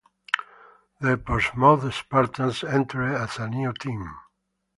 The 0.99 1.15
Portsmouth 1.15 1.93
Spartans 1.93 2.63
entered 2.63 3.13
as 3.17 3.37
a 3.37 3.47
new 3.47 3.71
team. 3.71 4.09